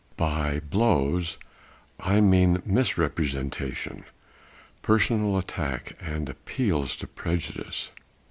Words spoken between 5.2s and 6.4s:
attack and